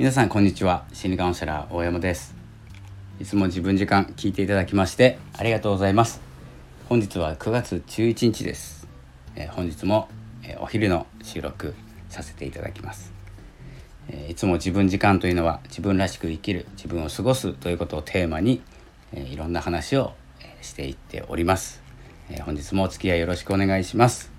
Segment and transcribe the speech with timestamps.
[0.00, 0.86] 皆さんこんにちは。
[0.94, 2.34] 心理カウンセラー大山です。
[3.20, 6.22] いつも自分時間聞いていただきましてありがとうございます。
[6.88, 8.88] 本日は9月11日です、
[9.36, 10.08] えー、本日も、
[10.42, 11.74] えー、お昼の収録
[12.08, 13.12] させていただきます、
[14.08, 18.62] えー、いつも自分時間というのは自分らしく生きる自分を過ごすということをテーマに、
[19.12, 20.14] えいろんな話を、
[20.62, 21.82] していっております、
[22.30, 24.32] え本日もお付き合いよろしくお願いします。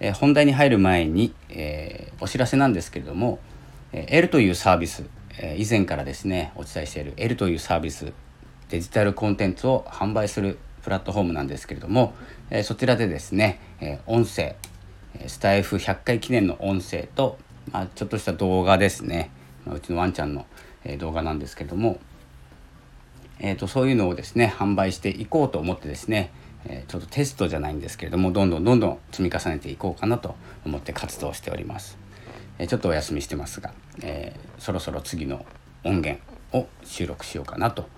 [0.00, 3.40] え本題に入る前に、えお知らせなんですけれども
[3.92, 5.04] L というサービス
[5.56, 8.12] 以前からですねお伝えしている L というサービス
[8.68, 12.14] デジタルコンテンツを販売するプラットフォームなんですけれども
[12.64, 13.60] そちらでですね
[14.06, 14.56] 音声
[15.26, 17.38] スタイフ100回記念の音声と、
[17.72, 19.30] まあ、ちょっとした動画ですね
[19.66, 20.46] うちのワンちゃんの
[20.98, 21.98] 動画なんですけれども、
[23.38, 26.30] えー、とそういうのをですね販売していこうと思ってですね
[26.88, 30.34] ちょっとテストじゃないんですけれどもどんどんどんどん積み重ねていこうかなと
[30.66, 32.07] 思って活動しております。
[32.66, 35.46] ちょっとお休みしてますが、えー、そろそろ次の
[35.84, 36.20] 音源
[36.52, 37.88] を収録しようかなと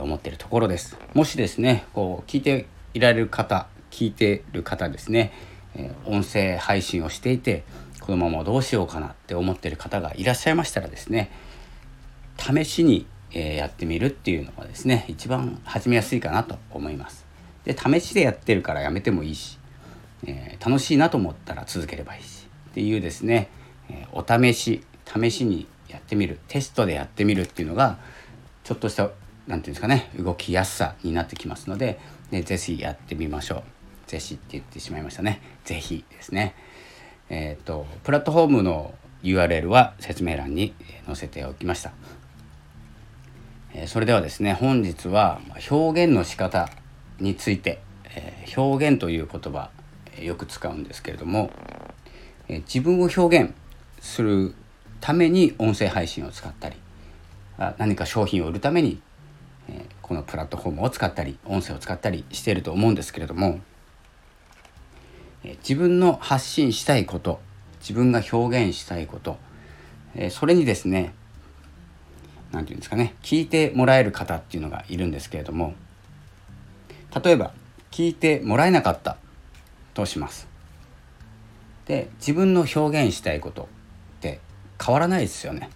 [0.00, 0.96] 思ってるところです。
[1.14, 5.32] もしですねこう聞いていられる方聞いてる方ですね、
[5.74, 7.64] え、音声配信をしていて
[8.00, 11.30] このままどうしようかなって思ってる方がいらっしゃいましたらですね
[12.38, 17.26] 試しに、え、やってみるっていうのがですね一番始めやすいかなと思います。
[17.64, 19.58] で試しでやってるからやめてもいいし、
[20.26, 23.48] え、楽しいなと思ったら続ければいいしっていうですね
[23.90, 27.98] えお試し試しにやってみるテストでやってみるっていうのが
[28.64, 29.14] ちょっとした何て
[29.46, 31.98] 言うんですかね動きやすさになってきますので
[32.30, 33.62] でぜひやってみましょう。
[34.06, 35.40] ぜひって言ってしまいましたね。
[35.64, 36.54] ぜひですね。
[37.28, 40.74] えっ、ー、とプラットフォームの URL は説明欄に
[41.06, 41.92] 載せておきました。
[43.72, 46.68] えそれではですね本日は表現の仕方
[47.20, 49.70] について、え表現という言葉
[50.20, 51.50] よく使うんですけれども、
[52.48, 53.54] え自分を表現
[54.00, 54.54] する
[55.00, 56.76] ために音声配信を使ったり
[57.78, 59.00] 何か商品を売るために
[60.02, 63.60] このプラットフォームを使ったり音声を使ったりしていると思うんですけれども
[65.44, 67.40] 自分の発信したいこと
[67.80, 69.38] 自分が表現したいこと
[70.30, 71.14] それにですね
[72.52, 75.74] 何て言うんですかね聞いてもらえる方っていうのがいるんですけれども
[77.22, 77.52] 例えば
[77.90, 79.16] 聞いてもらえなかった
[79.94, 80.48] とします。
[81.86, 83.68] で自分の表現したいこと
[84.82, 85.70] 変わらないですよね。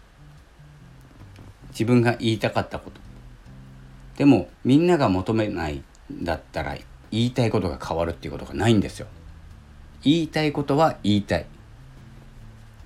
[1.70, 3.00] 自分が言いたかったこと。
[4.16, 5.82] でもみんなが求めない
[6.12, 6.76] んだったら
[7.10, 9.06] 言いたいことが変わるっていうことがないんですよ。
[10.02, 11.46] 言いたいことは言いたい。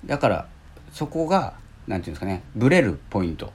[0.05, 0.47] だから
[0.91, 1.53] そこが
[1.87, 3.53] 何て言うんですかねブレるポイント。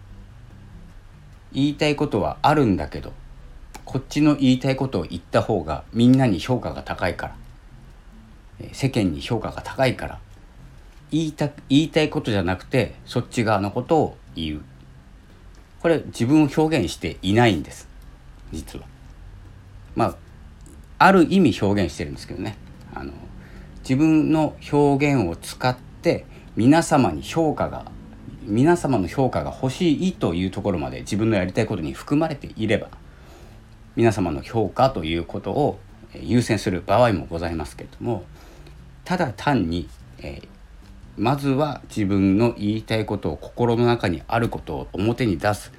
[1.52, 3.12] 言いたいことはあるんだけど
[3.84, 7.36] こっちの言いたいことを言った方がみんなに評価が高いから
[8.72, 10.20] 世間に評価が高いから
[11.10, 14.62] 言いた言いたいことじゃなくてそっち側のことを言う。
[15.81, 17.88] これ自分を表現していないんです。
[18.53, 18.87] 実は。
[19.94, 20.16] まあ
[20.98, 22.56] ある意味表現してるんですけどね。
[22.94, 23.12] あの
[23.81, 26.25] 自分の表現を使って
[26.56, 27.84] 皆様に評価が
[28.47, 32.88] 皆様の評価が欲しいというところまで自分のやりたいことに含まれていれば
[33.97, 35.78] 皆様の評価ということを
[36.14, 38.25] 優先する場合もございますけれども
[39.04, 39.88] ただ単に、
[40.19, 40.48] えー、
[41.16, 45.72] まずは自分の言いたいことを心の中にあることを表に出す、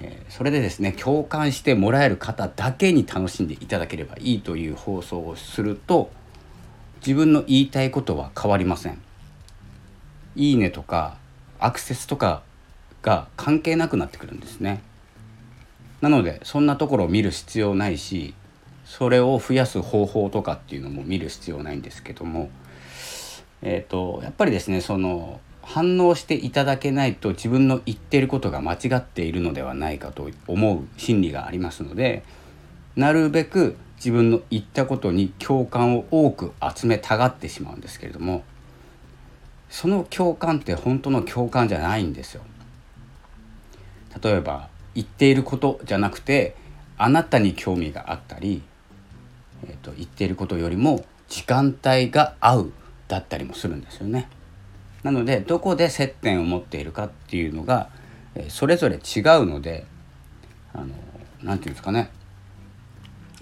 [0.00, 6.10] えー、それでですね共感してもらえる方だけに楽しんでいただければいいという放送をすると
[6.98, 9.00] 自分の言いたいことは変わりません。
[10.36, 11.16] いいねとか
[11.60, 12.42] アクセスとか
[13.02, 14.82] が関係なくなってくるんですね。
[16.00, 18.34] なのでそんなところを見る必要ないし
[18.84, 22.50] それを増やす方法とかっていうのも見る必要ないんですけども
[23.66, 32.22] えーと、やっぱりですねその反応していただけないと自分の言ってることが間違っているのではないかと思う心理がありますので
[32.94, 38.44] なるべく自分の言ったことに共感を多く集めたがってしまうんですけれども
[39.70, 42.42] その共感って本当の共感じゃないんですよ。
[44.22, 46.54] 例えば言っていることじゃなくて
[46.96, 48.62] あなたに興味があったり、
[49.66, 52.72] えーと言っていることよりも時間帯が合う
[53.08, 54.28] だったりもするんですよね。
[55.02, 57.90] なのでどこで接点を持っているかっていうのが
[58.48, 59.02] それぞれ違う
[59.46, 59.84] ので
[60.74, 60.94] 何て
[61.42, 62.10] 言うんですかね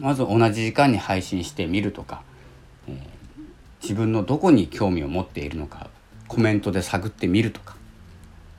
[0.00, 2.22] まず同じ時間に配信してみるとか、
[2.88, 2.96] えー、
[3.80, 5.88] 自分のどこに興味を持っているのか
[6.26, 7.76] コメントで探ってみるとか、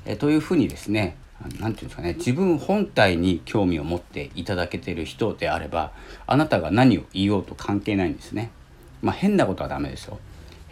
[0.06, 5.92] えー、というふうにですね何て言うんですかね自分本体に興味を持っていただけてる人であれば
[6.26, 8.52] あなたが何を言おうと関係ないんですね。
[9.02, 10.18] まあ、変なことはダメですよ。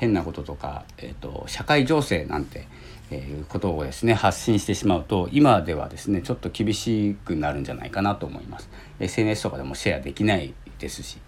[0.01, 2.65] 変なこととか、えーと、社会情勢なんて、
[3.11, 8.69] えいうことをですね発信してしまうと今ではですねちょっと厳しくなるんじゃないかなと思います。
[8.99, 11.19] SNS とかでもシェアできないですし。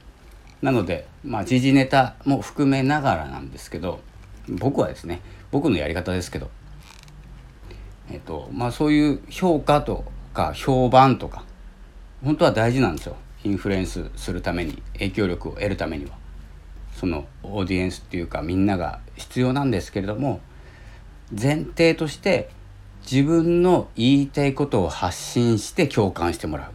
[0.62, 4.00] なのでまあ時事ネタも含めながらなんですけど
[4.48, 5.20] 僕はですね
[5.52, 6.50] 僕のやり方ですけど
[8.10, 11.44] えっ、とまあそういう評価とか評判とか
[12.24, 13.18] 本当は大事なんですよ。
[13.44, 16.23] インフルエンスするために影響力を得るためには。
[16.96, 20.42] そのオーディエンスっていうかみんなが必要なんですけれども
[21.32, 22.50] 前提として
[23.10, 26.72] 自分の言いたいことを発信して共感してもらう。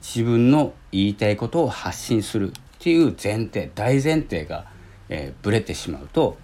[0.00, 4.66] 自分の言いたいことを発信するっていう前提大前提が、
[5.08, 6.38] えー、ブレてしまうと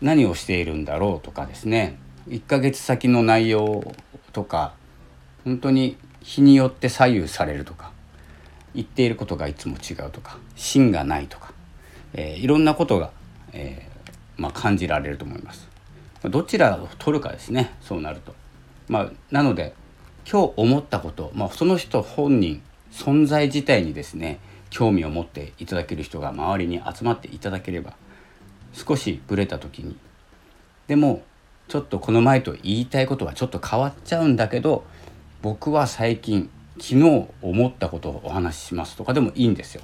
[0.00, 1.98] 何をしているんだろうとかですね。
[2.28, 3.92] 1ヶ月先の内容
[4.32, 4.74] とか
[5.44, 7.92] 本当に日によって左右されるとか
[8.74, 11.52] 言っていることがいつも違うとか芯がないとか、
[12.14, 13.10] えー、いろんなことが、
[13.52, 15.68] えー、まあ、感じられると思います。
[16.24, 18.34] どちらを取るかですねそうなると。
[18.88, 19.74] まあ、なので
[20.30, 24.40] 今日思ったこと、まあ、その人本人存在自体にですね
[24.70, 27.94] 興味を持っていただける人が周りに集まっていただければ
[28.72, 29.96] 少しブレた時に
[30.86, 31.22] でも
[31.68, 34.84] ちょっとこの前と言いたいことはちょっと変わっちゃうんだけど
[35.42, 36.50] 僕は最近
[36.80, 39.82] 昨日思ったことをお話ししますとかでもいいんですよ。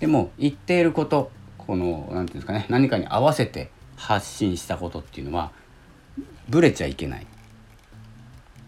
[0.00, 5.52] でも言っていることこの何て言うんですかね何かに合わせて発信したことっていうのは
[6.48, 7.26] ブレちゃいけない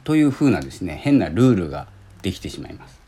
[0.05, 1.87] というふうなですね変なルールが
[2.23, 2.99] できてしまいます。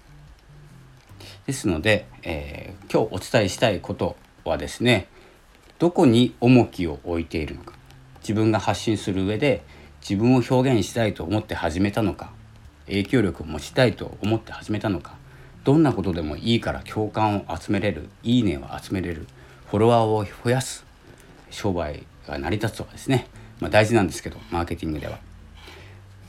[1.46, 5.08] ですので、えー、今日お伝えしたいことはですね
[5.78, 7.74] どこに重きを置いているのか
[8.20, 9.64] 自分が発信する上で
[10.00, 12.30] 自分を表現したいと思って始めたのか
[12.86, 15.14] 影響力を持ちたいと思って始めたのか
[15.64, 19.26] どんなことでもいいから共感を集めれるいいねを集めれる
[19.70, 20.84] フォロワーを増やす
[21.50, 23.26] 商売が成り立つとかですね、
[23.60, 25.18] まあ、大事なんですけどマーケティングでは、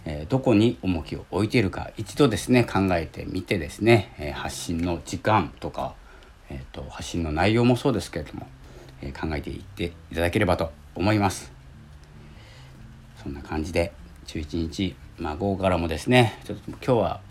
[0.06, 5.96] えー、どこに重きを置いているか一度ですね考えてみてですね、えー、発信の時間とか、
[6.50, 8.48] えーと、発信の内容もそうですけれども、
[9.02, 11.52] えー、考えていっていただければと思います。
[13.24, 13.94] そんな感じで
[14.26, 17.22] 11日まあ、午後からもですねちょっと今日は、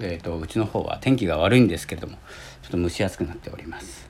[0.00, 2.18] えーと、うちの方は天気が悪いんですけれども
[2.62, 4.08] ちょっと蒸し暑くなっております、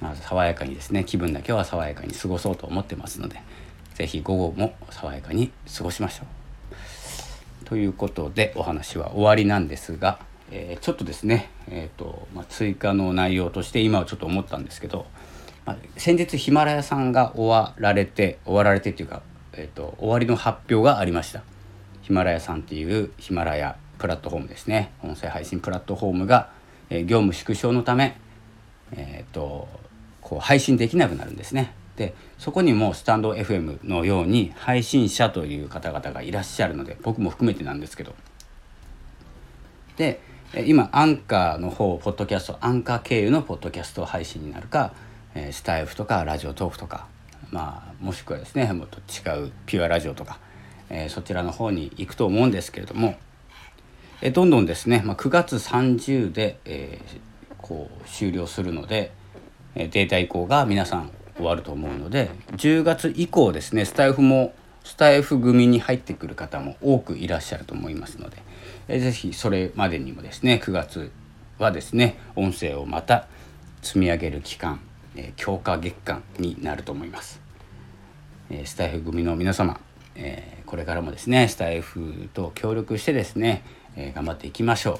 [0.00, 3.40] まあ、爽やかにですね気分だけは爽やかに過ごそうと思ってますので
[3.94, 10.20] 是非午後も爽やかに過ごしましょうということでお話は終わりなんですが、
[10.50, 15.06] えー、ちょっとですね、えーとまあ、追加の内容として今はちょっと思ったんですけど、
[15.64, 19.22] まあ、先日ヒマラヤさんが終わられて終わられてっていうか、
[19.54, 21.42] えーと終わりの発表がありました。
[22.06, 26.50] ヒマラヤさんっていうヒマラヤプラットフォームですね音声配信プラットフォームが、
[26.90, 28.16] えー、業務縮小のため、
[28.92, 29.68] えーと、
[30.20, 31.72] こう配信できなくなるんですね。
[31.96, 38.14] でそこにもスタンド FM のように配信者という方々がいらっしゃるので僕も含めてなんですけど
[39.96, 40.20] で
[40.66, 44.92] 今アンカーの方ポッドキャストアンカー経由のポッドキャスト配信になるか、
[45.34, 47.06] えー、スタイフとかラジオトークとか
[47.50, 50.38] まあもしくはですねもっと違うピュアラジオとか
[50.88, 53.16] えー、そちらの方に行くと思うんですけれども、
[54.22, 59.12] え、どんどんですね、まあ、9月30で、えー、こう終了するので、
[59.74, 68.38] えデータ移行が皆さん終わると思うので10月以降ですねスタイフもスタイフ組に入ってくる方も多くいらっしゃると思いますので、
[68.88, 71.10] えー、ぜひそれまでにもですね9月
[71.58, 73.28] はですね音声をまた
[73.82, 74.80] 積み上げる期間、
[75.14, 77.40] え、強化月間になると思います。
[78.50, 79.78] え、スタイフ組の皆様
[80.16, 83.62] えー、これからもですねスタイフと協力してですね、
[83.96, 84.98] えー、頑張っていきましょう。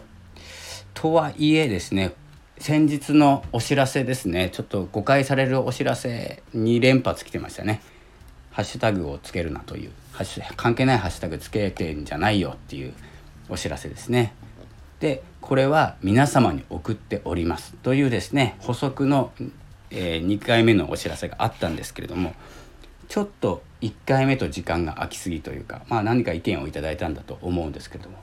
[0.95, 2.15] とはいえですね
[2.59, 7.83] 先日のお知らせですねちょっと誤解されるお知らせ2連発来てましたね。
[8.51, 9.91] ハッシュタグをつけるなという
[10.57, 12.95] 関係ないハッシュタグつけてんじゃないよっていう
[13.51, 14.33] お知らせですね。
[15.01, 19.31] でこれは皆様に送っておりますというですね補足の、
[19.91, 22.35] えー、2回目のお知らせがあったんですけれども
[23.09, 28.17] ちょっと1回目と時間が空きすぎというか、まあ、何か意見をいただいたんだと思うんですけども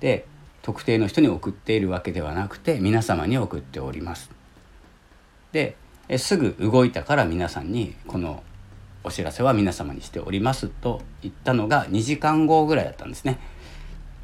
[0.00, 0.26] で
[0.62, 4.30] 特定の人に送っているわけではなくて皆様に送っております。
[5.52, 5.76] で
[6.16, 8.42] すぐ動いたから皆さんにこの
[9.04, 13.38] お知らせは皆様にしておりますと言ったのが2時間後ぐらいだったんですね。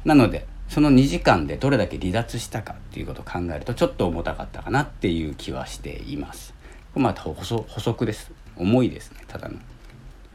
[0.03, 6.53] なのでその2時間でどれだけ離脱したかっていうことを考えるとちょっと重たかったかなっていう気はしています。
[6.95, 8.31] また補足です。
[8.61, 9.55] 重いですねただの、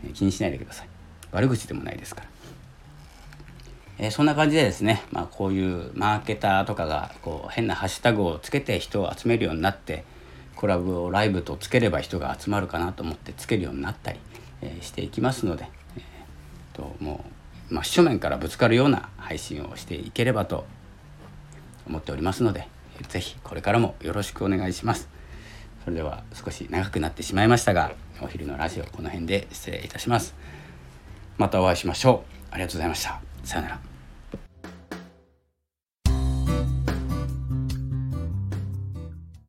[0.04, 0.88] え、気にしないでください。
[1.32, 2.28] 悪口でもないですから、
[3.98, 10.04] え、そんな感じでですね、まあ、こういうマーケターとかがこう変なハッシュタグをつけて人を集めるようになって
[10.54, 14.18] コラボをライブとつければ人が集まるかなと思ってつけるようになったり、
[14.62, 17.24] え、していきますので、えー、とも
[17.70, 20.66] う真正面からぶつかるような配信をしていければと
[21.86, 22.68] 思っておりますので
[23.08, 25.15] 是非これからもよろしくお願いします。
[25.86, 30.34] それでは少し長くなってしまいましたがお昼のラジオこの辺で失礼いたします。
[31.38, 32.46] またお会いしましょう。
[32.50, 33.20] ありがとうございました。
[33.44, 33.95] さようなら。